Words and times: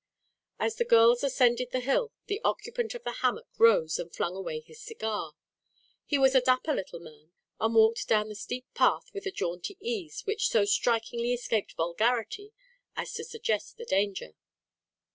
As 0.57 0.77
the 0.77 0.83
girls 0.83 1.23
ascended 1.23 1.69
the 1.71 1.79
hill, 1.79 2.11
the 2.25 2.41
occupant 2.43 2.95
of 2.95 3.03
the 3.03 3.11
hammock 3.21 3.45
rose 3.59 3.99
and 3.99 4.11
flung 4.11 4.35
away 4.35 4.61
his 4.61 4.81
cigar. 4.81 5.33
He 6.07 6.17
was 6.17 6.33
a 6.33 6.41
dapper 6.41 6.73
little 6.73 6.99
man, 6.99 7.33
and 7.59 7.75
walked 7.75 8.07
down 8.07 8.27
the 8.27 8.33
steep 8.33 8.65
path 8.73 9.13
with 9.13 9.27
a 9.27 9.31
jaunty 9.31 9.77
ease 9.79 10.21
which 10.25 10.47
so 10.47 10.65
strikingly 10.65 11.33
escaped 11.33 11.75
vulgarity 11.75 12.51
as 12.95 13.13
to 13.13 13.23
suggest 13.23 13.77
the 13.77 13.85
danger. 13.85 14.33